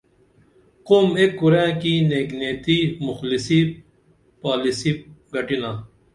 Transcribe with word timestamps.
قوم 0.87 1.07
ایک 1.19 1.31
کُرائیں 1.39 1.99
نیک 2.09 2.29
نیتی 2.39 2.77
مُخلِصی 3.05 3.59
پالِسی 4.41 4.91
گٹِنا 5.31 5.71